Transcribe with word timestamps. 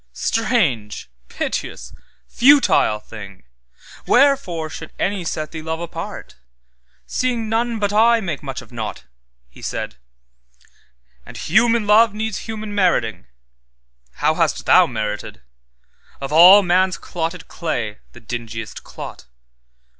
Strange, 0.13 1.11
piteous, 1.27 1.93
futile 2.27 2.97
thing! 2.99 3.43
Wherefore 4.07 4.67
should 4.67 4.91
any 4.97 5.23
set 5.23 5.51
thee 5.51 5.61
love 5.61 5.79
apart? 5.79 6.37
Seeing 7.05 7.47
none 7.49 7.77
but 7.77 7.93
I 7.93 8.19
makes 8.19 8.41
much 8.41 8.63
of 8.63 8.71
naught' 8.71 9.03
(He 9.47 9.61
said),'And 9.61 11.37
human 11.37 11.85
love 11.85 12.15
needs 12.15 12.39
human 12.39 12.73
meriting:How 12.73 14.33
hast 14.33 14.65
thou 14.65 14.87
merited—Of 14.87 16.33
all 16.33 16.63
man's 16.63 16.97
clotted 16.97 17.47
clay 17.47 17.99
the 18.13 18.19
dingiest 18.21 18.81
clot? 18.83 19.25